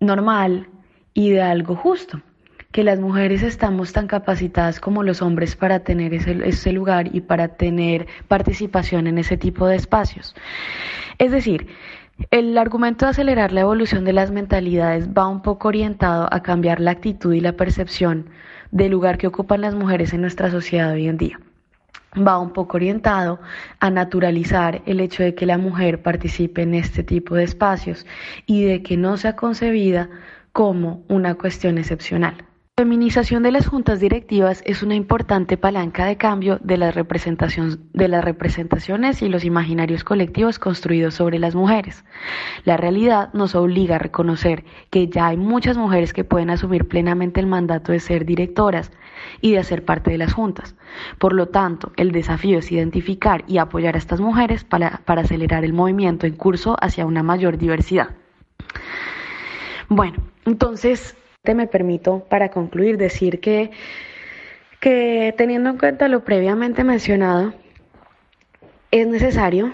[0.00, 0.70] normal
[1.12, 2.22] y de algo justo
[2.72, 7.48] que las mujeres estamos tan capacitadas como los hombres para tener ese, lugar y para
[7.48, 10.34] tener participación en ese tipo de espacios.
[11.18, 11.66] Es decir,
[12.30, 16.78] El argumento de acelerar la evolución de las mentalidades va un poco orientado a cambiar
[16.78, 18.28] la actitud y la percepción
[18.70, 21.40] del lugar que ocupan las mujeres en nuestra sociedad hoy en día.
[22.16, 23.40] Va un poco orientado
[23.80, 28.04] a naturalizar el hecho de que la mujer participe en este tipo de espacios
[28.46, 30.10] y de que no sea concebida
[30.52, 32.49] como una cuestión excepcional.
[32.80, 38.24] Feminización de las juntas directivas es una importante palanca de cambio de las, de las
[38.24, 42.06] representaciones y los imaginarios colectivos construidos sobre las mujeres.
[42.64, 47.38] La realidad nos obliga a reconocer que ya hay muchas mujeres que pueden asumir plenamente
[47.38, 48.90] el mandato de ser directoras
[49.42, 50.74] y de hacer parte de las juntas.
[51.18, 55.66] Por lo tanto, el desafío es identificar y apoyar a estas mujeres para, para acelerar
[55.66, 58.16] el movimiento en curso hacia una mayor diversidad.
[59.90, 60.16] Bueno,
[60.46, 61.14] entonces
[61.54, 63.70] me permito, para concluir, decir que,
[64.78, 67.54] que teniendo en cuenta lo previamente mencionado,
[68.90, 69.72] es necesario,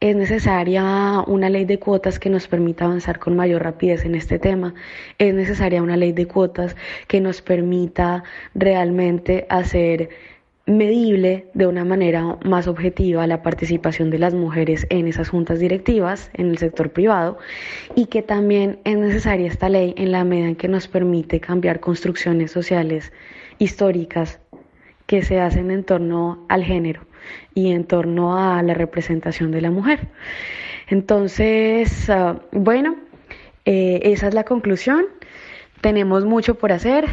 [0.00, 4.38] es necesaria una ley de cuotas que nos permita avanzar con mayor rapidez en este
[4.38, 4.74] tema,
[5.18, 6.74] es necesaria una ley de cuotas
[7.06, 10.08] que nos permita realmente hacer
[10.66, 16.30] medible de una manera más objetiva la participación de las mujeres en esas juntas directivas
[16.32, 17.38] en el sector privado
[17.94, 21.80] y que también es necesaria esta ley en la medida en que nos permite cambiar
[21.80, 23.12] construcciones sociales
[23.58, 24.40] históricas
[25.06, 27.02] que se hacen en torno al género
[27.54, 30.08] y en torno a la representación de la mujer.
[30.88, 32.96] Entonces, ah, bueno,
[33.66, 35.04] eh, esa es la conclusión.
[35.82, 37.06] Tenemos mucho por hacer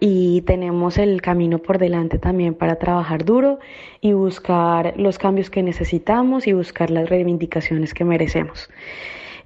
[0.00, 3.58] y tenemos el camino por delante también para trabajar duro
[4.00, 8.70] y buscar los cambios que necesitamos y buscar las reivindicaciones que merecemos.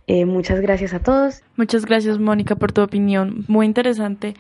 [0.07, 1.43] Eh, muchas gracias a todos.
[1.57, 3.45] Muchas gracias Mónica por tu opinión.
[3.49, 4.35] Muy interesante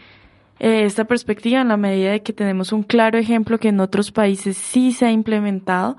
[0.60, 4.12] eh, esta perspectiva en la medida de que tenemos un claro ejemplo que en otros
[4.12, 5.96] países sí se ha implementado,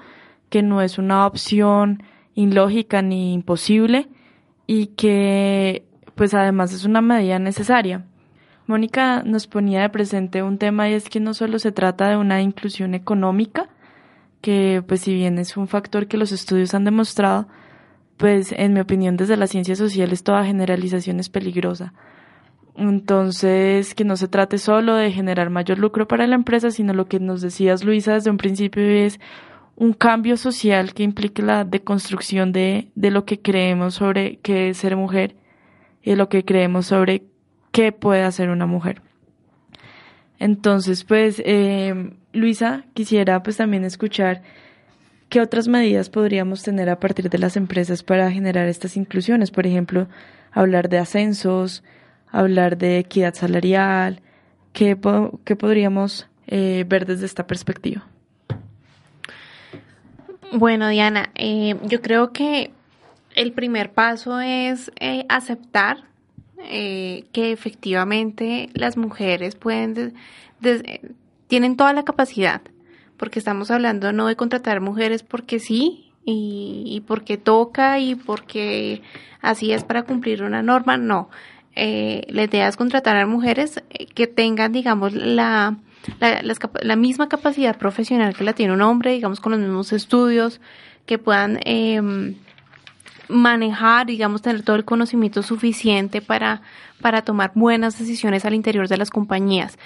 [0.50, 2.04] que no es una opción
[2.36, 4.08] ilógica ni imposible
[4.66, 5.84] y que
[6.16, 8.06] pues además es una medida necesaria.
[8.68, 12.18] Mónica nos ponía de presente un tema y es que no solo se trata de
[12.18, 13.70] una inclusión económica,
[14.42, 17.48] que pues si bien es un factor que los estudios han demostrado,
[18.18, 21.94] pues en mi opinión desde las ciencias sociales toda generalización es peligrosa.
[22.76, 27.06] Entonces, que no se trate solo de generar mayor lucro para la empresa, sino lo
[27.08, 29.20] que nos decías, Luisa, desde un principio es
[29.78, 34.78] un cambio social que implique la deconstrucción de, de lo que creemos sobre qué es
[34.78, 35.36] ser mujer
[36.02, 37.24] y lo que creemos sobre
[37.76, 39.02] qué puede hacer una mujer.
[40.40, 44.44] Entonces, pues, eh, Luisa, quisiera pues también escuchar
[45.28, 49.52] qué otras medidas podríamos tener a partir de las empresas para generar estas inclusiones.
[49.52, 50.08] Por ejemplo,
[50.54, 51.84] hablar de ascensos,
[52.32, 54.22] hablar de equidad salarial,
[54.72, 58.08] qué, podríamos eh, ver desde esta perspectiva.
[60.54, 62.72] Bueno, Diana, eh, yo creo que
[63.36, 64.94] el primer paso es
[65.28, 66.15] aceptar
[66.70, 70.14] eh, que efectivamente las mujeres pueden,
[71.48, 72.62] tienen toda la capacidad,
[73.18, 79.02] porque estamos hablando no de contratar mujeres porque sí y, porque toca y porque
[79.42, 81.30] así es para cumplir una norma, no.
[81.76, 85.78] Eh, la idea es contratar a mujeres eh, que tengan, digamos, la,
[86.20, 86.42] la,
[86.82, 90.62] la, misma capacidad profesional que la tiene un hombre, digamos, con los mismos estudios,
[91.06, 92.02] que puedan eh,
[93.30, 96.62] manejar, digamos, tener todo el conocimiento suficiente para,
[97.02, 99.78] para tomar buenas decisiones al interior de las compañías.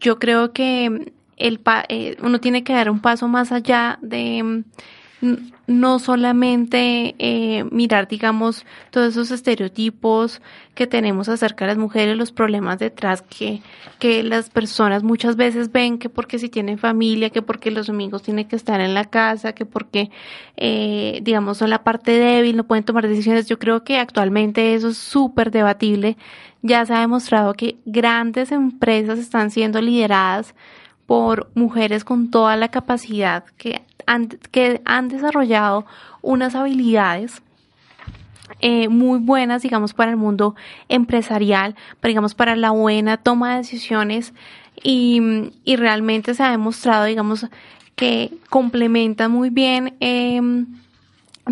[0.00, 4.64] Yo creo que el, eh, uno tiene que dar un paso más allá de
[5.68, 10.42] no solamente eh, mirar, digamos, todos esos estereotipos
[10.74, 13.62] que tenemos acerca de las mujeres, los problemas detrás que,
[14.00, 18.22] que las personas muchas veces ven que porque si tienen familia, que porque los domingos
[18.22, 20.10] tienen que estar en la casa, que porque,
[20.56, 23.46] eh, digamos, son la parte débil, no pueden tomar decisiones.
[23.46, 26.16] Yo creo que actualmente eso es súper debatible.
[26.62, 30.54] Ya se ha demostrado que grandes empresas están siendo lideradas
[31.06, 35.86] por mujeres con toda la capacidad que han, que han desarrollado
[36.20, 37.42] unas habilidades
[38.60, 40.54] eh, muy buenas, digamos, para el mundo
[40.88, 44.34] empresarial, para, digamos, para la buena toma de decisiones
[44.82, 47.46] y, y realmente se ha demostrado, digamos,
[47.96, 50.66] que complementa muy bien em,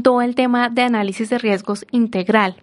[0.02, 2.56] todo el tema de análisis de riesgos integral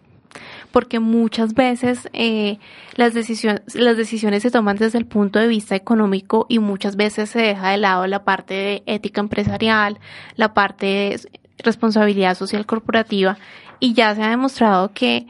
[0.72, 2.60] porque muchas veces eh,
[2.96, 7.30] las, decisiones, las decisiones se toman desde el punto de vista económico y muchas veces
[7.30, 10.00] se deja de lado la parte de ética empresarial,
[10.36, 11.22] la parte de
[11.60, 13.38] responsabilidad social corporativa.
[13.80, 15.28] Y ya se ha demostrado que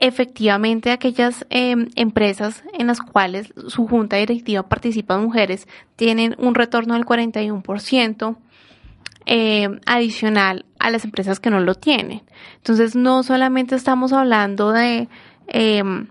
[0.00, 6.94] efectivamente aquellas em, empresas en las cuales su junta directiva participan mujeres tienen un retorno
[6.94, 8.36] del 41%,
[9.26, 12.22] eh, adicional a las empresas que no lo tienen.
[12.56, 15.08] Entonces, no solamente estamos hablando de
[15.48, 16.06] em,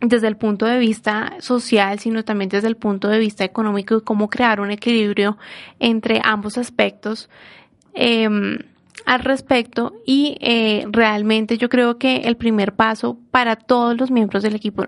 [0.00, 4.00] desde el punto de vista social, sino también desde el punto de vista económico y
[4.02, 5.38] cómo crear un equilibrio
[5.78, 7.30] entre ambos aspectos
[7.94, 8.58] em,
[9.06, 9.94] al respecto.
[10.06, 14.86] Y eh, realmente yo creo que el primer paso para todos los miembros del equipo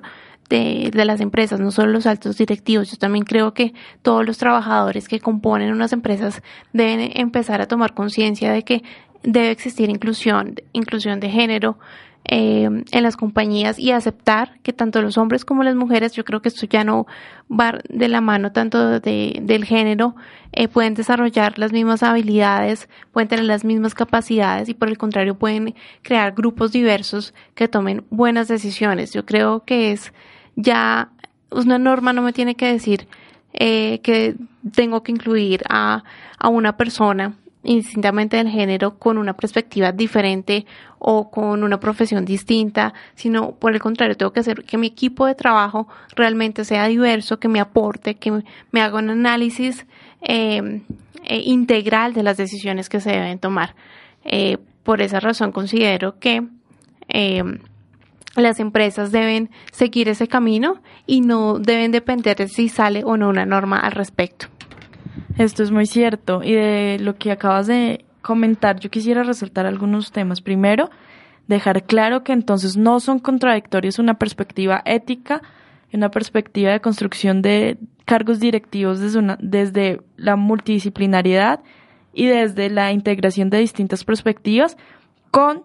[0.49, 5.09] de, las empresas, no solo los altos directivos, yo también creo que todos los trabajadores
[5.09, 6.43] que componen unas empresas
[6.73, 8.83] deben empezar a tomar conciencia de que
[9.23, 11.79] debe existir inclusión, inclusión de género,
[12.29, 16.43] eh, en las compañías y aceptar que tanto los hombres como las mujeres, yo creo
[16.43, 17.07] que esto ya no
[17.49, 20.17] va de la mano tanto de, del género,
[20.51, 25.39] eh, pueden desarrollar las mismas habilidades, pueden tener las mismas capacidades y por el contrario
[25.39, 29.13] pueden crear grupos diversos que tomen buenas decisiones.
[29.13, 30.13] Yo creo que es
[30.57, 31.11] ya
[31.51, 33.07] una norma no me tiene que decir
[33.53, 34.35] eh, que
[34.75, 36.03] tengo que incluir a,
[36.39, 37.37] a una persona
[37.67, 40.67] indistintamente del género con una perspectiva diferente
[40.99, 45.27] o con una profesión distinta, sino por el contrario, tengo que hacer que mi equipo
[45.27, 49.87] de trabajo realmente sea diverso, que me aporte, que me haga un análisis
[50.23, 50.83] eh,
[51.25, 53.75] eh, integral de las decisiones que se deben tomar.
[54.25, 56.43] Eh, por esa razón considero que
[58.43, 63.29] las empresas deben seguir ese camino y no deben depender de si sale o no
[63.29, 64.47] una norma al respecto.
[65.39, 66.43] Esto es muy cierto.
[66.43, 70.41] Y de lo que acabas de comentar, yo quisiera resaltar algunos temas.
[70.41, 70.91] Primero,
[71.47, 75.43] dejar claro que entonces no son contradictorios una perspectiva ética
[75.91, 81.61] y una perspectiva de construcción de cargos directivos desde, desde la multidisciplinariedad
[82.13, 84.77] y desde la integración de distintas perspectivas
[85.31, 85.65] con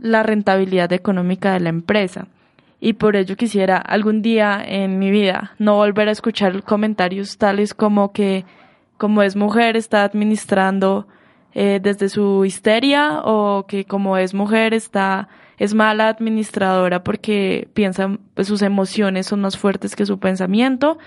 [0.00, 2.26] la rentabilidad económica de la empresa.
[2.80, 7.74] Y por ello quisiera algún día en mi vida no volver a escuchar comentarios tales
[7.74, 8.44] como que
[8.96, 11.06] como es mujer está administrando
[11.54, 15.28] eh, desde su histeria o que como es mujer está
[15.58, 20.98] es mala administradora porque piensa pues, sus emociones son más fuertes que su pensamiento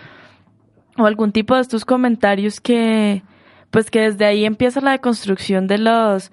[0.97, 3.23] o algún tipo de estos comentarios que
[3.71, 6.31] pues que desde ahí empieza la deconstrucción de los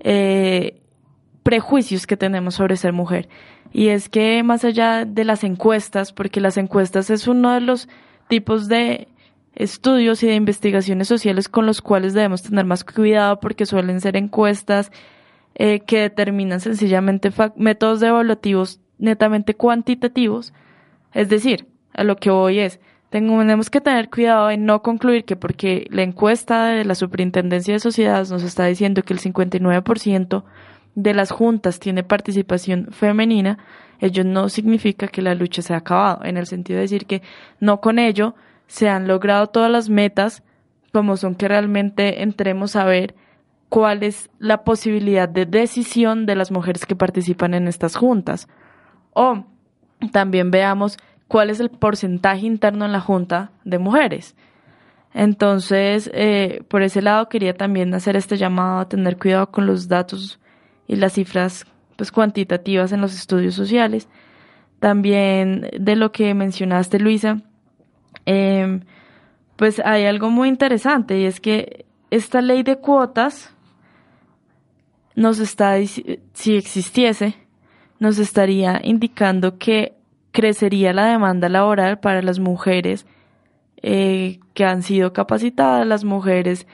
[0.00, 0.77] eh,
[1.48, 3.26] prejuicios que tenemos sobre ser mujer
[3.72, 7.88] y es que más allá de las encuestas porque las encuestas es uno de los
[8.28, 9.08] tipos de
[9.54, 14.18] estudios y de investigaciones sociales con los cuales debemos tener más cuidado porque suelen ser
[14.18, 14.92] encuestas
[15.54, 20.52] eh, que determinan sencillamente métodos evaluativos netamente cuantitativos.
[21.14, 22.78] Es decir, a lo que voy es,
[23.08, 27.80] tenemos que tener cuidado en no concluir que porque la encuesta de la Superintendencia de
[27.80, 30.44] Sociedades nos está diciendo que el 59%
[30.98, 33.58] de las juntas tiene participación femenina,
[34.00, 37.22] ello no significa que la lucha se ha acabado, en el sentido de decir que
[37.60, 38.34] no con ello
[38.66, 40.42] se han logrado todas las metas,
[40.92, 43.14] como son que realmente entremos a ver
[43.68, 48.48] cuál es la posibilidad de decisión de las mujeres que participan en estas juntas.
[49.12, 49.44] O
[50.10, 54.34] también veamos cuál es el porcentaje interno en la junta de mujeres.
[55.14, 59.86] Entonces, eh, por ese lado quería también hacer este llamado a tener cuidado con los
[59.86, 60.40] datos
[60.88, 61.66] y las cifras
[61.96, 64.08] pues, cuantitativas en los estudios sociales.
[64.80, 67.42] También de lo que mencionaste, Luisa,
[68.26, 68.80] eh,
[69.56, 73.54] pues hay algo muy interesante y es que esta ley de cuotas
[75.14, 77.34] nos está, si existiese,
[77.98, 79.96] nos estaría indicando que
[80.30, 83.04] crecería la demanda laboral para las mujeres
[83.82, 86.66] eh, que han sido capacitadas, las mujeres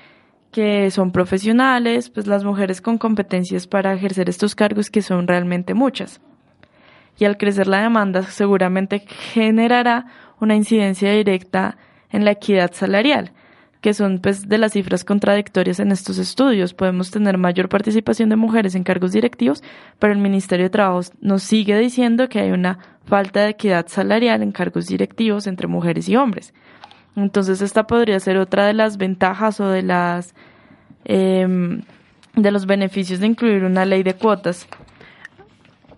[0.54, 5.74] que son profesionales, pues las mujeres con competencias para ejercer estos cargos que son realmente
[5.74, 6.20] muchas.
[7.18, 9.00] Y al crecer la demanda seguramente
[9.32, 10.06] generará
[10.38, 11.76] una incidencia directa
[12.08, 13.32] en la equidad salarial,
[13.80, 16.72] que son pues de las cifras contradictorias en estos estudios.
[16.72, 19.60] Podemos tener mayor participación de mujeres en cargos directivos,
[19.98, 24.40] pero el Ministerio de Trabajo nos sigue diciendo que hay una falta de equidad salarial
[24.40, 26.54] en cargos directivos entre mujeres y hombres.
[27.16, 30.34] Entonces esta podría ser otra de las ventajas o de las
[31.04, 31.82] em,
[32.34, 34.66] de los beneficios de incluir una ley de cuotas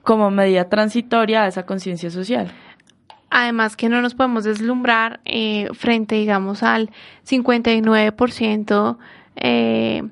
[0.03, 2.53] como medida transitoria a esa conciencia social.
[3.31, 6.91] Además que no nos podemos deslumbrar eh, frente, digamos, al
[7.29, 8.99] 59%
[9.37, 10.03] eh,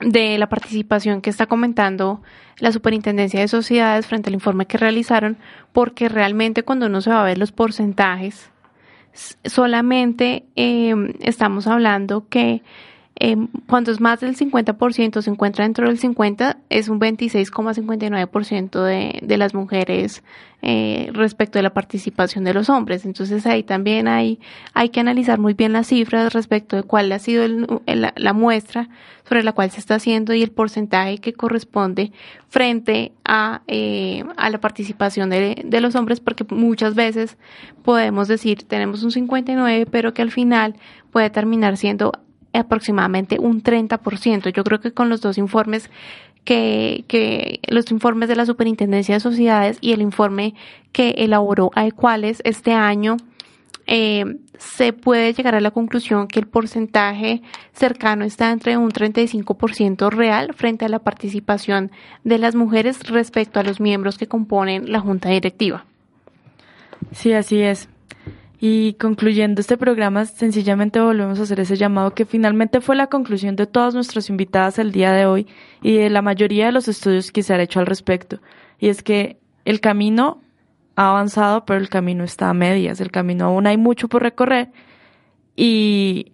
[0.00, 2.22] de la participación que está comentando
[2.58, 5.36] la Superintendencia de Sociedades frente al informe que realizaron,
[5.72, 8.50] porque realmente cuando uno se va a ver los porcentajes,
[9.44, 12.62] solamente eh, estamos hablando que
[13.20, 19.18] eh, cuando es más del 50%, se encuentra dentro del 50%, es un 26,59% de,
[19.20, 20.22] de las mujeres
[20.62, 23.04] eh, respecto de la participación de los hombres.
[23.04, 24.38] Entonces ahí también hay,
[24.72, 27.44] hay que analizar muy bien las cifras respecto de cuál ha sido
[27.86, 28.88] la muestra
[29.28, 32.12] sobre la cual se está haciendo y el porcentaje que corresponde
[32.48, 37.36] frente a, eh, a la participación de, de los hombres, porque muchas veces
[37.82, 40.76] podemos decir tenemos un 59, pero que al final
[41.10, 42.12] puede terminar siendo
[42.52, 44.52] aproximadamente un 30%.
[44.52, 45.90] Yo creo que con los dos informes
[46.44, 50.54] que, que, los informes de la Superintendencia de Sociedades y el informe
[50.92, 53.16] que elaboró Aequales este año,
[53.90, 57.40] eh, se puede llegar a la conclusión que el porcentaje
[57.72, 61.90] cercano está entre un 35% real frente a la participación
[62.22, 65.86] de las mujeres respecto a los miembros que componen la junta directiva.
[67.12, 67.88] Sí, así es.
[68.60, 73.54] Y concluyendo este programa, sencillamente volvemos a hacer ese llamado que finalmente fue la conclusión
[73.54, 75.46] de todas nuestras invitadas el día de hoy
[75.80, 78.40] y de la mayoría de los estudios que se han hecho al respecto.
[78.80, 80.40] Y es que el camino
[80.96, 83.00] ha avanzado, pero el camino está a medias.
[83.00, 84.72] El camino aún hay mucho por recorrer
[85.54, 86.32] y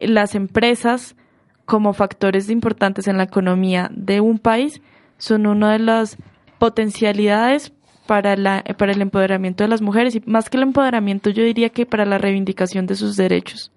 [0.00, 1.16] las empresas
[1.64, 4.82] como factores importantes en la economía de un país
[5.16, 6.18] son una de las
[6.58, 7.72] potencialidades
[8.08, 11.68] para, la, para el empoderamiento de las mujeres y más que el empoderamiento yo diría
[11.68, 13.70] que para la reivindicación de sus derechos.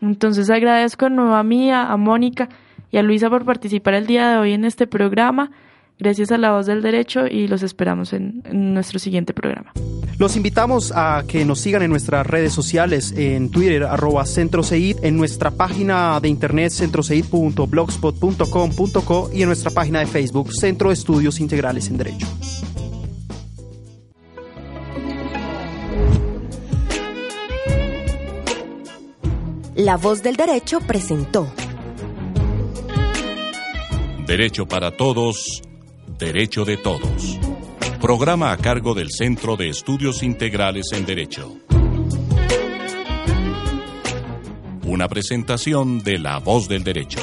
[0.00, 2.48] Entonces agradezco nuevo a Mía, a Mónica
[2.90, 5.50] y a Luisa por participar el día de hoy en este programa.
[5.98, 9.72] Gracias a la voz del derecho y los esperamos en, en, nuestro siguiente programa.
[10.18, 15.18] Los invitamos a que nos sigan en nuestras redes sociales, en Twitter, arroba CentroCeid, en
[15.18, 21.88] nuestra página de internet centroceid.blogspot.com.co y en nuestra página de Facebook, Centro de Estudios Integrales
[21.88, 22.26] en Derecho.
[29.78, 31.52] La voz del derecho presentó.
[34.26, 35.62] Derecho para todos,
[36.18, 37.38] derecho de todos.
[38.00, 41.58] Programa a cargo del Centro de Estudios Integrales en Derecho.
[44.84, 47.20] Una presentación de La voz del derecho.